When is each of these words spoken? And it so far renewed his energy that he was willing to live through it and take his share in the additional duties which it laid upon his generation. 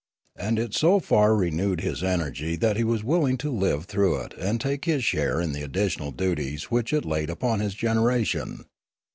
And 0.35 0.57
it 0.57 0.73
so 0.73 0.99
far 0.99 1.35
renewed 1.35 1.81
his 1.81 2.01
energy 2.03 2.55
that 2.55 2.75
he 2.75 2.83
was 2.83 3.03
willing 3.03 3.37
to 3.37 3.51
live 3.51 3.85
through 3.85 4.17
it 4.21 4.33
and 4.33 4.59
take 4.59 4.85
his 4.85 5.03
share 5.03 5.39
in 5.39 5.51
the 5.51 5.61
additional 5.61 6.09
duties 6.09 6.71
which 6.71 6.91
it 6.91 7.05
laid 7.05 7.29
upon 7.29 7.59
his 7.59 7.75
generation. 7.75 8.65